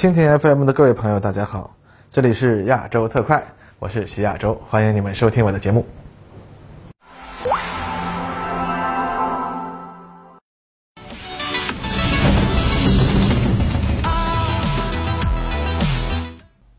[0.00, 1.76] 蜻蜓 FM 的各位朋友，大家好，
[2.10, 3.44] 这里是亚洲特快，
[3.78, 5.84] 我是徐亚洲，欢迎你们收听我的节目。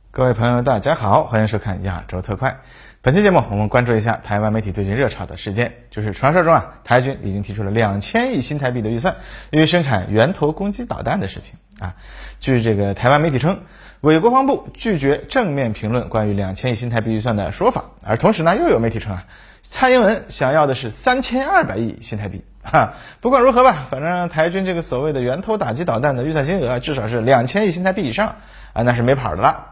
[0.09, 2.61] 各位朋友，大家好，欢迎收看亚洲特快。
[3.03, 9.15] 本期节目，我们关注一下台湾媒体最近热炒的事件，就是传说中啊，台军已经提出了两千亿新台币的预算，
[9.49, 11.95] 用于生产源头攻击导弹的事情啊。
[12.41, 13.61] 据这个台湾媒体称，
[14.01, 19.25] 伪国防部拒绝正面评论关于两千亿新台币预算的说法，而同时呢，又有媒体称啊，
[19.63, 22.45] 蔡英文想要的是三千二百亿新台币。
[22.61, 28.35] 哈，不管如何吧，反正台军这个所谓的源头打击导弹的预算金额至少是两千亿新台币以上
[28.73, 29.69] 啊，那是没跑的了。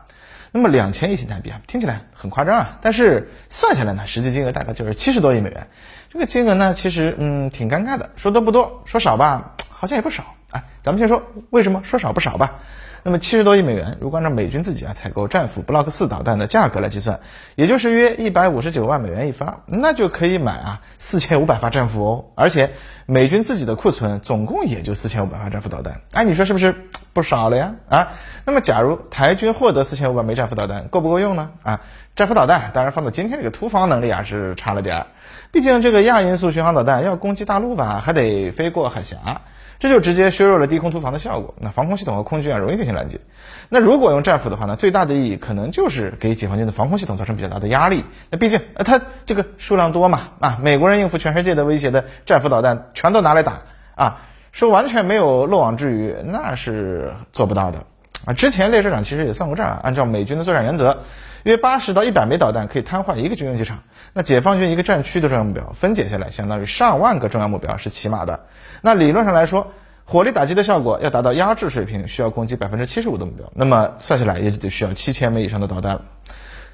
[0.52, 5.68] 那么两千亿新台币啊，听起来很夸张啊，但是算下来呢，实际金额大概就是七十多亿美元。
[6.12, 10.24] 这个金额呢，其实嗯挺尴尬的，说多不多，说少吧，好像也不少。
[10.52, 11.22] 哎，咱们先说
[11.52, 12.60] 为什么说少不少吧。
[13.02, 17.22] 那么七十多亿美元，如果按照美军自己啊采购战斧 Block 四导弹的价格来计算，
[17.56, 22.26] 也就是约一百五十九万美元一发，那就可以买啊四千五百发战斧哦。
[22.36, 22.72] 而且
[23.06, 27.76] 美军自己的库存总共也就四千五百发战斧导弹，哎，你说是不是不少了呀？
[27.90, 28.10] 啊，
[28.46, 31.52] 那么假如台军获得四千五百枚战斧导弹，够不够用呢？
[31.64, 31.82] 啊，
[32.16, 35.08] 战斧导弹当然放到今天这个突防能力啊是差了点儿，
[35.52, 39.42] 毕竟这个亚音速巡航导弹要攻击大陆吧，还得飞过海峡。
[39.80, 43.22] 这就直接削弱了低空突防的效果，那防空系统和空军啊容易进行拦截。
[43.70, 48.04] 那如果用战斧的话呢，最大的意义可能就是给解放军的防空系统造成比较大的压力。
[48.30, 53.62] 那毕竟呃它这个数量多嘛，啊美国人应付全世界的威胁的战斧导弹全都拿来打
[53.96, 57.86] 啊，说完全没有漏网之鱼那是做不到的
[58.26, 58.34] 啊。
[58.34, 61.00] 之前列车长其实也算过账，按照美军的作战原则。
[61.44, 68.42] 约八十到一百枚导弹可以瘫痪一个军用机场，那解放军一个战区的重要目标分解下来，相当于上万个重要目标是起码的。
[68.82, 69.72] 那理论上来说，
[70.04, 76.02] 火力打击的效果要达到压制水平，需要攻击百分之七十五的目标，那么算下来也就得需要七千枚以上的导弹了。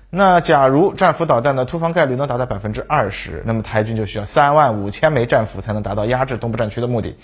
[0.09, 7.17] 那假如战斧导弹的突防概率能达到百分之二十，那么台军就需要三万五千枚战斧才能达到压制东部战区的目的。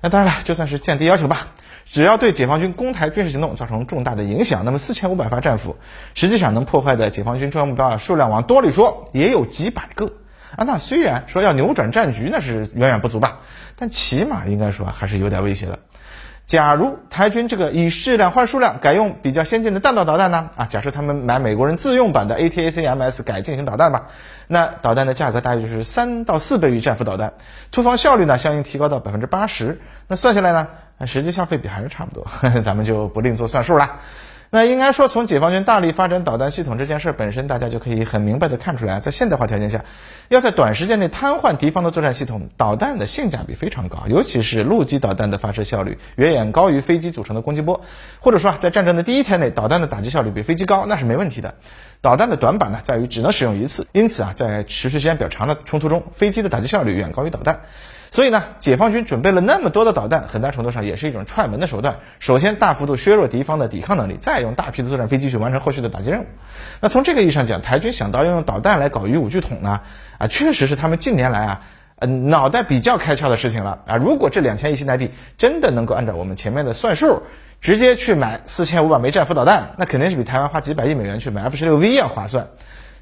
[0.00, 1.48] 那当然了，就算是降低要求吧。
[1.84, 5.76] 只要对解放军攻台军事行动造成重大的影响，那么四千五百发战斧，
[6.14, 10.06] 实际上能破坏的解放军重要目标啊数量往多里说也有几百个
[10.56, 10.64] 啊。
[10.66, 13.38] 那虽然说要扭转战局那是远远不足吧，
[13.76, 15.78] 但起码应该说还是有点威胁的。
[16.46, 20.50] 假如台军这个以质量换数量，改用比较先进的弹道导弹呢？
[20.56, 24.06] 啊，假设他们买美国人自用版的 ATACMS 改进型导弹吧，
[24.46, 27.32] 那导弹的价格大约就是三到四倍于战斧导弹，
[27.72, 29.80] 突防效率呢相应提高到百分之八十。
[30.06, 30.68] 那算下来呢？
[31.04, 33.96] 实际消费比还是差不多，呵 呵咱们就不另做算数了。
[34.50, 39.84] 那应该说，从解放军大力发展导弹系统这件事本身，大家就可以很明白的看出来，在现代化条件下，
[40.28, 47.80] 要在短时间内瘫痪敌方的作战系统，导弹的性价比非常高，尤其是陆基导弹的发射效率远远高于飞机组成的攻击波，
[48.20, 51.54] 或者说啊，在战争的第一天内，导弹的打击效率比飞机高，那是没问题的。
[52.00, 57.62] 导弹的短板呢，在于只能使用一次，因此啊，在持续时间比较长的冲突中，飞机的打击效率远高于导弹。
[58.16, 61.96] 所以呢，解放军准备了那么多的导弹，很大程度上也是一种踹门的手段。
[62.18, 66.24] 首先大幅度削弱敌方的抵抗能力，再用大批的作战飞机去完成后续的打击任务。
[66.80, 69.82] 那从这个意义上讲，台军想到要用导弹来搞鱼五巨统呢，
[70.16, 71.60] 啊，确实是他们近年来啊，
[71.96, 73.96] 呃，脑袋比较开窍的事情了啊。
[73.98, 77.20] 如果这两千亿新台币真的能够按照我们前面的算数，
[77.60, 82.48] 直接去买四千五百枚战斧导弹，那肯定是比台湾花几百亿美元去买 F 十六 V 要划算。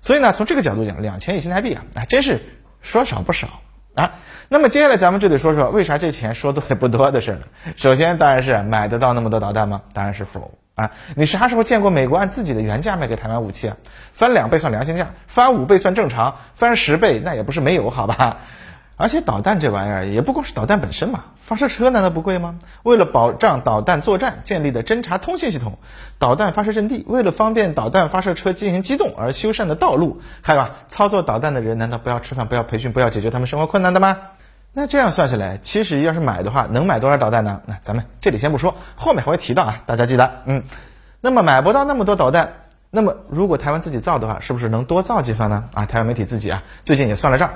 [0.01, 2.41] 所以呢，从这个角度讲，两千亿新台币啊，啊，真是
[2.83, 3.61] 说少不少。
[3.94, 4.15] 啊，
[4.49, 7.41] 那么接下来咱们就得说说为啥这钱说多也不多的事了。
[7.77, 9.82] 首先当然是买得到那么多导弹吗？
[9.93, 10.91] 当然是否啊！
[11.15, 13.77] 你啥时候见过美国按自己的原价卖给台湾武器啊？
[14.12, 18.38] 翻两倍算良心价，翻五倍算正常，翻十倍那也不是没有，好吧？
[18.97, 22.60] 而且导弹这玩意儿也不光是导弹本身嘛，发射车难道不贵吗？
[22.84, 25.78] 为了保障导弹作战建立的侦察通信系统，
[26.19, 34.16] 导弹发射阵地，为了方便导弹发射车进行机动而修缮的道路，还有啊，操作导弹的人难道不要吃饭、不要培训、不要解决他们生活困难的吗？
[34.72, 37.61] 那这样算下来，其实要是买的话，能买多少导弹呢？
[37.66, 40.62] 那咱们这里先不说，后面还会提到啊，大家记得，嗯。
[41.21, 42.52] 那么买不到那么多导弹，
[42.90, 45.64] 那么如果台湾自己造的话，是不是能多造几发呢？
[45.73, 47.50] 啊，台湾媒体自己啊，最近也算了账。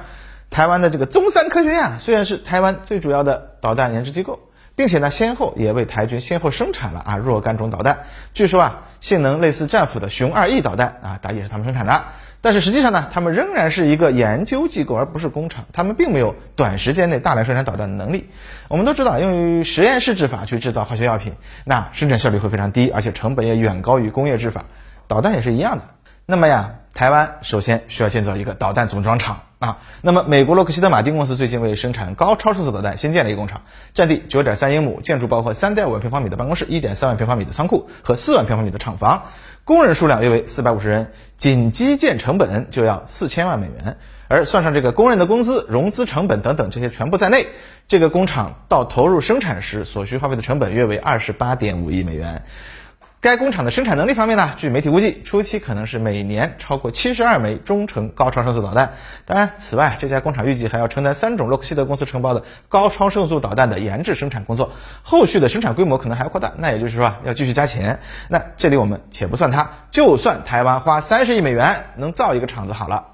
[0.50, 4.40] 台湾的这个中山科学院啊，虽然是台湾最主要的导弹研制机构，
[4.74, 8.04] 并且呢，先后也为台军先后生产了啊若干种导弹。
[8.32, 12.04] 据说啊，性能类似战斧的熊二 E 导弹啊，打也是他们生产的。
[12.40, 15.64] 但是实际上呢，他们仍然是一个研究机构，而不是工厂。
[15.72, 18.30] 他们并没有短时间内大量生产导弹的能力。
[18.68, 21.34] 我们都知道，用于实验室制法去制造化学药品，
[21.64, 24.66] 那生产效率会非常低，而且成本也远高于工业制法。
[25.08, 25.84] 导弹也是一样的。
[26.26, 29.78] 那么呀，台湾首先需要建造一个导弹总装厂啊。
[30.02, 33.62] 那么美国洛克希德马丁公司最近为生产高超声速导弹新建了一个工厂，
[33.94, 39.24] 占地九点三英亩，建筑包括三点五万平方米的办公室、一点三万平方米的仓库和四万平方米的厂房，
[39.64, 43.96] 工人数量约为四百五十人，仅基建成本就要四千万美元。
[44.30, 47.46] 而算上这个工人的工资、融资成本等等这些全部在内，
[47.86, 52.42] 这个工厂到投入生产时所需花费的成本约为二十八点五亿美元。
[53.20, 58.92] 该工厂的生产能力方面呢，据媒体估计，初期可能是每年超过七十二枚中程高超声速导弹。
[59.26, 64.70] 当然，此外这家工厂预计还要承担三种洛克希德公司承包的高超声速导弹的研制生产工作，
[65.02, 66.52] 后续的生产规模可能还要扩大。
[66.58, 67.98] 那也就是说要继续加钱。
[68.28, 73.06] 那这里我们且不算它，就算台湾花三十亿美元能造一个厂子好了。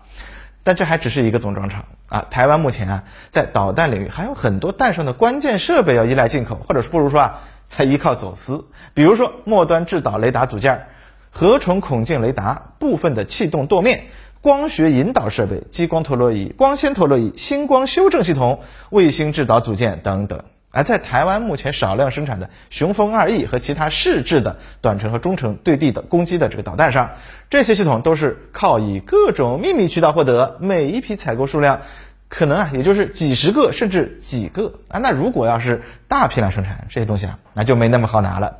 [0.66, 2.26] 但这还只是一个总装厂啊！
[2.30, 8.66] 台湾目前啊，在导弹领域还有很多弹上的关键设备要依赖进口，或者是不如说啊，还依靠走私。
[8.94, 10.86] 比如说末端制导雷达组件、
[11.30, 14.04] 合成孔径雷达、部分的气动舵面、
[14.40, 20.42] 光学引导设备、激光陀螺仪、光纤陀螺仪、星光修正系统、卫星制导组件等等。
[20.76, 27.12] 而在台湾目前少量生产的雄风二 E 和其他试制的短程和中程对地的攻击的这个导弹上，
[27.48, 31.82] 这些系统都是靠以各种秘密渠道获得，每一批采购数量
[32.28, 34.98] 可能啊也就是几十个甚至几个啊。
[34.98, 38.58] 那如果要是大批量生产这些东西啊，那就没那么好拿了。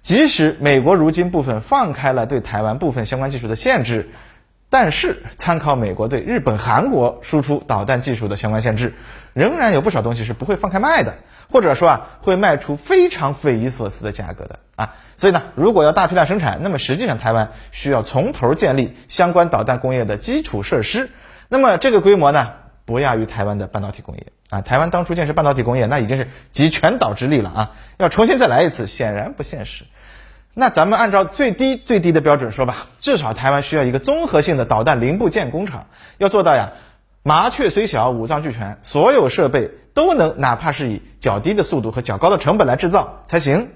[0.00, 4.10] 即使美国如今部分放开了对台湾部分相关技术的限制。
[4.70, 8.92] 但是，参考美国对日本、韩国输出导弹技术的相关限制，
[9.32, 11.14] 仍然有不少东西是不会放开卖的，
[11.50, 14.94] 或者说啊，会卖出非常匪夷所思的价格的啊。
[15.16, 21.08] 所以呢，如果要大批量生产，那么实际上台湾需要从头建立相关导弹工业的基础设施，
[21.48, 22.52] 那么这个规模呢，
[22.88, 24.62] 不亚于台湾的半导体工业啊。
[24.62, 29.84] 台湾当初建设半导体工业，那已经是集全岛之力了啊，要重新再来一次，显然不现实。
[30.54, 35.86] 那咱们按照最低最低的标准说吧，至少台湾需要一个综合性的导弹零部件工厂，
[36.16, 36.72] 要做到呀，
[37.22, 43.68] 麻雀虽小五脏俱全，所有设备都能哪怕是以较低的速度和较高的成本来制造才行。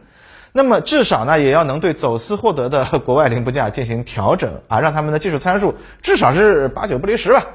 [0.55, 7.47] 那么至少呢，也要能对走私获得的国外零部件进行调整啊，让他们的技术参数至少是八九不离十吧。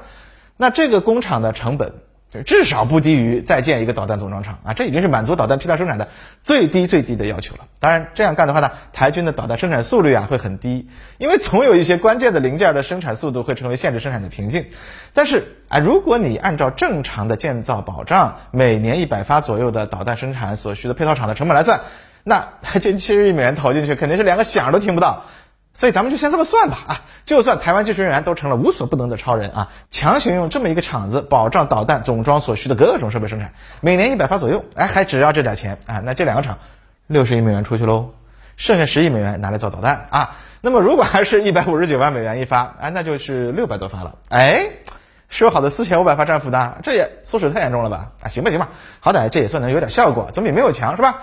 [0.58, 1.94] 那这个工厂的成本。
[2.30, 6.08] 就至少不低于再建一个导弹总装厂啊，这已经是满足导弹批量生产的
[6.42, 7.62] 最低最低的要求了。
[7.80, 14.66] 当然，这样干的话呢，台军的导弹生产速率啊会很低，因为总有一些关键的零件的生产速度会成为限制生产的瓶颈。
[15.14, 21.80] 但是啊，如果你按照正常的建造保障，每年一百发左右的导弹生产所需的配套厂的成本来算，
[22.24, 22.48] 那
[22.82, 25.24] 这七十亿美元投进去，肯定是连个响都听不到。
[25.72, 36.58] 所以咱们就先这么算吧啊，就算台湾技术人员都成了无所不能的超人啊，强行用这么一个厂子保障导弹总装所需的各种设备生产，每年一百发左右，哎，还只要这点钱啊，那这两个厂
[37.06, 38.10] 六十亿美元出去喽，
[38.56, 40.36] 剩下十亿美元拿来造导弹啊。
[40.60, 44.16] 那么如果还是一百五十九万美元一发，哎，那就是六百多发了。
[44.30, 44.70] 哎，
[45.28, 48.08] 说好的四千五百发战斧呢，这也缩水太严重了吧？
[48.24, 51.22] 啊，行吧行吧，好歹这也算能有点效果，总比没有强是吧？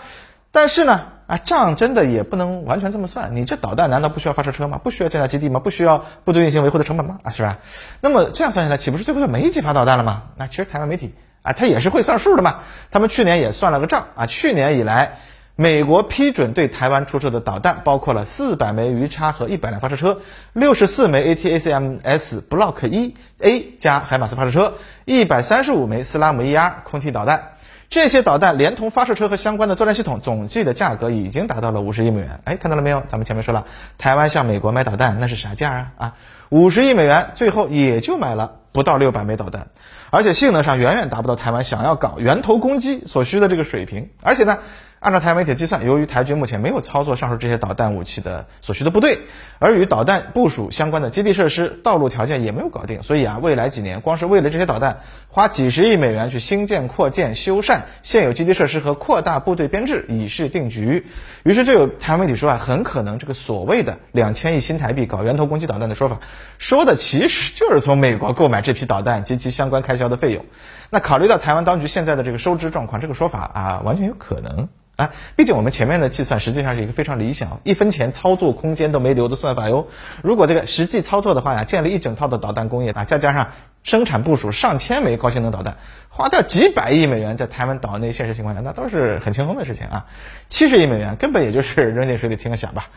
[0.54, 3.36] 但是呢，啊，账真的也不能完全这么算。
[3.36, 4.80] 你这导弹难道不需要发射车吗？
[4.84, 5.60] 不需要建造基地吗？
[5.60, 7.20] 不需要部队运行维护的成本吗？
[7.24, 7.58] 啊，是吧？
[8.02, 10.24] 那么这样算下来，岂不是最后就没几发导弹了吗？
[10.38, 12.58] 那其实台湾媒体啊，他也是会算数的嘛。
[12.92, 15.18] 他们去年也算了个账啊，去年以来，
[15.56, 20.20] 美国批准对台湾出售的导弹包括了四百枚鱼叉和一百辆发射车，
[20.54, 24.76] 六十四枚 ATACMS Block 一 A 加海马斯发射车，
[25.06, 27.54] 一百三十五枚斯拉姆 ER 空气导弹。
[27.96, 32.42] 这些导弹连同发射车和相关的作战系统，总计的价格已经达到了五十亿美元。
[32.44, 33.02] 哎，看到了没有？
[33.08, 35.92] 咱们前面说了，台湾向美国买导弹那是啥价啊？
[35.96, 36.14] 啊，
[36.50, 39.68] 五十亿美元，最后也就买了不到六百枚导弹，
[40.10, 44.10] 而且性能上远远达不到台湾想要搞源头攻击所需的这个水平。
[44.22, 44.58] 而且呢？
[44.98, 49.20] 按照台湾媒体计算，由于台军目前没有操作上述这些导弹武器的所需的部队，
[49.60, 55.02] 而与导弹部署相关的基地设施、道路条件也没有搞定，所以啊，未来几年光是为了这些导弹，
[55.36, 61.08] 花几十亿美元去新建、扩建、修缮现有基地设施和扩大部队编制，已是定局。
[61.44, 66.22] 于是就有台湾媒体说啊，很可能这个所谓的两千亿新台币搞源头攻击导弹的说法，
[66.58, 70.46] 说的其实就是从美国购买这批导弹及其相关开销的费用。
[70.90, 74.70] 那考虑到台湾当局现在的这个收支状况，这个说法啊，完全有可能。
[74.96, 79.88] 啊，毕竟我们前面的计算实际上是一个非常理想、一分钱操作空间都没留的算法哟。
[80.22, 83.50] 如果这个实际操作的话呀，建立一整套的导弹工业啊，再加上
[83.86, 85.78] 生产部署上千枚高性能导弹，
[86.10, 90.08] 花掉几百亿美元在台湾岛内现实情况下，那都是很轻松的事情啊。
[90.48, 92.88] 七十亿美元根本也就是扔进水里听个响吧。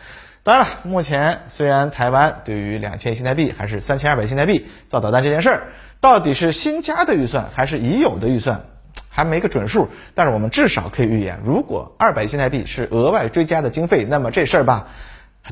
[0.41, 5.67] 当然了，目前虽然台湾对于两千亿新台币还是三千二百新台币造导弹这件事儿，
[6.01, 8.65] 到底是新加的预算还是已有的预算？
[9.11, 14.87] 还没个准数，但是我们至少可以预言，如果二百新台币是额外追加的经费，那么这事儿吧，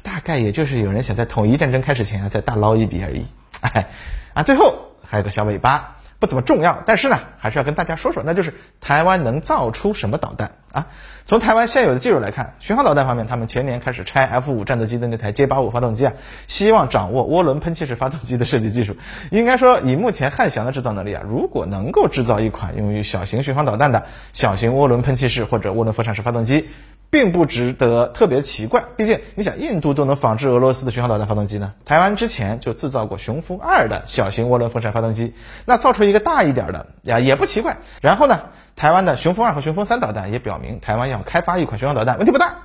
[0.01, 3.25] 大概也就是有人想在统一战争开始前啊再大捞一笔而已。
[3.61, 3.87] 哎，
[4.33, 5.93] 啊，最后还有个小尾巴。
[6.19, 10.87] 不怎么重要，但是呢，还是要跟大家说说，那就是台湾能造出什么导弹啊？
[11.25, 16.13] 从台湾现有的技术来看，巡航导弹方面，他们前年开始拆 F 五战斗机的那台歼八五发动机啊，
[16.47, 18.97] 希望掌握涡轮喷气式发动机的设计技术。
[19.29, 26.67] 应该说，以目前汉翔的制造能力啊，如果能够制造一款用于小型巡航导弹的小型涡轮喷气式或者涡轮风扇式发动机。
[27.09, 31.73] 并不值得特别奇怪，毕竟你想，印度都能仿制俄罗斯的巡航导弹发动机呢。
[31.85, 35.33] 台湾之前就制造过雄风二的小型涡轮风扇发动机，
[35.65, 37.77] 那造出一个大一点的呀也不奇怪。
[38.01, 38.41] 然后呢，
[38.75, 42.57] 台湾的雄风二和雄风三导弹也表明，台湾要开发一款巡航导弹问题不大。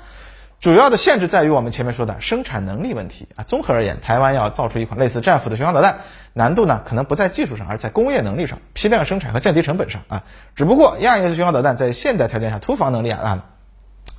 [0.59, 3.43] 主要的限制在于我们前面说的生产能力问题啊。
[3.43, 5.99] 综合而言，台湾要造出一款类似战斧的巡航导弹，
[6.33, 10.23] 难度呢可能不在技术上，而在工业能力上、批量生产和降低成本上啊。
[10.55, 13.45] 只不过亚音速巡航导弹在现代条件下突防能力啊。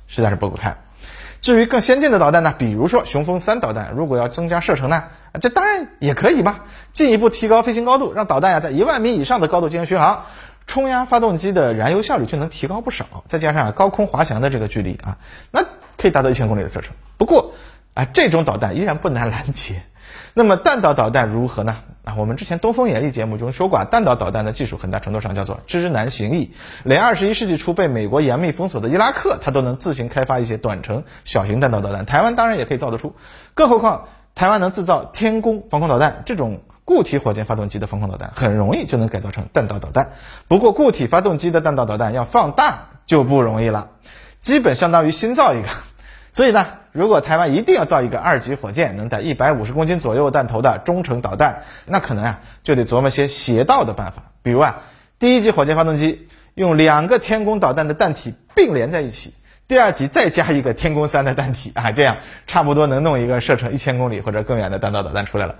[0.06, 0.78] 实在是不够看。
[1.40, 2.54] 至于更先进的导弹呢？
[2.56, 5.04] 比如说雄风三导弹，如果要增加射程呢？
[5.40, 6.60] 这当然也可以嘛。
[6.92, 10.24] 进一步提高飞行高度，让导弹呀在一万米以上的高度进行巡航，
[10.66, 13.04] 冲压发动机的燃油效率就能提高不少。
[13.26, 15.18] 再加上高空滑翔的这个距离啊，
[15.50, 15.62] 那
[15.98, 16.94] 可以达到一千公里的射程。
[17.18, 17.52] 不过
[17.92, 19.82] 啊，这种导弹依然不难拦截。
[20.32, 21.76] 那么弹道导弹如何呢？
[22.04, 32.04] 啊，我们之前东风演义节目中说过啊，弹道导弹的技术很大程度上叫做知难行易，连二十一世纪初被美国严密封锁的伊拉克，它都能自行开发一些短程小型弹道导弹。
[32.04, 33.16] 台湾当然也可以造得出，
[33.54, 40.12] 更何况台湾能制造天宫防空导弹这种固体火箭发动机的防空导弹，很容易就能改造成弹道导弹。
[40.46, 43.88] 不过固体发动机的弹道导弹要放大就不容易了，
[44.40, 45.68] 基本相当于新造一个。
[46.34, 54.82] 所以呢，如果台湾一定要造一个二级火箭能带一百五十公斤左右弹头的中程导弹，那可能啊就得琢磨些邪道的办法，比如啊，
[55.20, 59.32] 第一级火箭发动机用两个天宫导弹的弹体并联在一起，
[59.68, 62.16] 第二级再加一个天宫三的弹体啊，这样
[62.48, 65.54] 差不多能弄一个射程一千公里或者更远的弹道导弹出来了。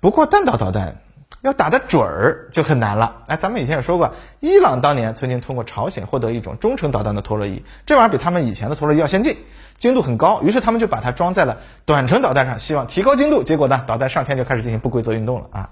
[0.00, 0.96] 不过弹道导弹
[1.42, 3.16] 要打得准儿就很难了。
[3.26, 9.36] 哎，咱们以前也说过，伊朗当年曾经通过朝鲜获得一种中程导弹的陀螺仪，这玩意儿比他们以前的陀螺仪要先进。
[9.76, 13.42] 精度很高，于是他们就把它装在了短程导弹上，希望提高精度。
[13.42, 15.70] 结果呢，导弹上天就开始进行不规则运动了啊！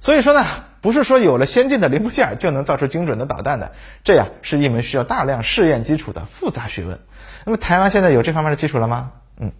[0.00, 0.44] 所以说呢，
[0.80, 3.72] 不是说有了先进的零部件就能造出精准的导弹的，
[4.02, 6.98] 这呀是一门需要大量试验基础的复杂学问。
[7.44, 9.10] 那么台湾现在有这方面的基础了吗？
[9.38, 9.52] 嗯，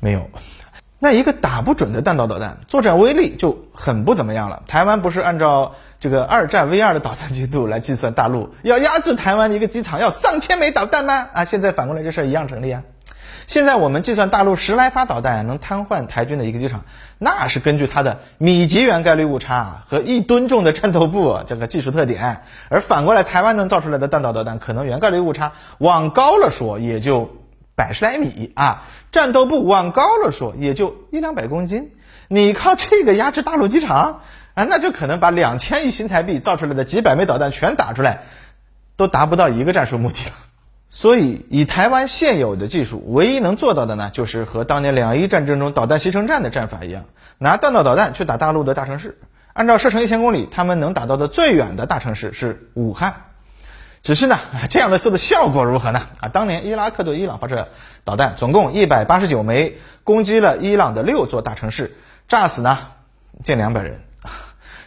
[0.00, 0.28] 没有。
[0.98, 4.62] 那一个打不准的弹道导弹，作战威力就很不怎么样了。
[4.66, 11.28] 台湾不是按照这个二战 V 二的导弹精度来计算，大陆要压制台湾一个机场要上千枚导弹吗？
[11.34, 12.82] 啊，现在反过来这事儿一样成立啊。
[13.46, 16.84] 现在我们计算大陆十来发导弹能瘫痪台军的一个机场，
[17.18, 22.42] 那是根据它的米级原概率误差和一吨重的战斗部这个技术特点。
[22.68, 27.36] 而反过来，台湾能造出来的弹道导弹，可能原概率误差往高了说也就
[27.76, 31.92] 百十来米啊，战斗部往高了说也就一两百公斤。
[32.26, 34.22] 你靠这个压制大陆机场
[34.54, 38.22] 啊，那就可能把两千亿新台币造出来的几百枚导弹全打出来，
[38.96, 40.32] 都达不到一个战术目的了。
[40.88, 47.04] 所以，以台湾现有的技术，唯一能做到的呢，就是和当年两伊战争中导弹牺牲战的战法一样，
[47.38, 49.18] 拿弹道导弹去打大陆的大城市。
[49.52, 53.14] 按照射程一千公里，他们能打到的最远的大城市是武汉。
[54.02, 54.38] 只是呢，
[54.70, 56.02] 这样的射的效果如何呢？
[56.20, 57.68] 啊，当年伊拉克对伊朗发射
[58.04, 61.96] 导弹，总共一百八十九枚，攻击了伊朗的六座大城市，
[62.28, 62.78] 炸死呢
[63.42, 64.00] 近两百人。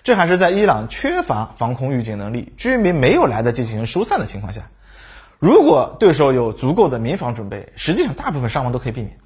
[0.02, 4.62] 这还是在伊朗缺乏防空预警能力，居民没有来得及进行疏散的情况下。
[5.40, 9.18] 如果对手有足够的民防准备，实际上大部分伤亡都可以避免。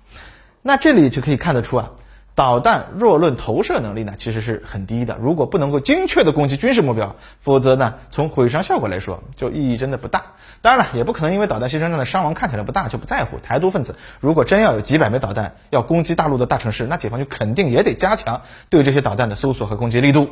[0.61, 1.89] 那这里就可以看得出啊，
[2.35, 5.17] 导弹若论投射能力呢，其实是很低的。
[5.19, 10.23] 如果不能够精确的攻击军事目标，否则呢，从毁伤效果来说，就意义真的不大。
[10.61, 13.39] 当然了，也不可能因为导弹牺牲上的伤亡看起来不大就不在乎。
[13.39, 20.29] 台独分子如果真要有几百枚导弹要攻击大陆的大城市，那解放军肯定也得加强对这些导弹的搜索和攻击力度。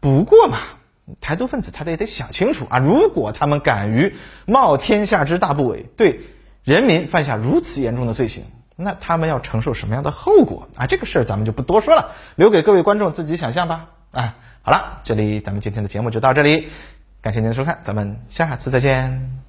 [0.00, 0.58] 不过嘛。
[1.20, 2.78] 台独分子他得得想清楚啊！
[2.78, 4.14] 如果他们敢于
[4.46, 6.20] 冒天下之大不韪，对
[6.64, 8.44] 人民犯下如此严重的罪行，
[8.76, 10.86] 那他们要承受什么样的后果啊？
[10.86, 13.88] 这个事儿咱们就不多说了，留给各位观众自己想象吧。
[14.10, 16.68] 啊，好了，这里咱们今天的节目就到这里，
[17.20, 19.47] 感谢您的收看，咱们下次再见。